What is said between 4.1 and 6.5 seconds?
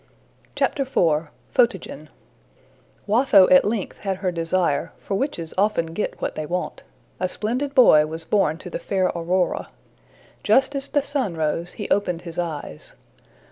her desire, for witches often get what they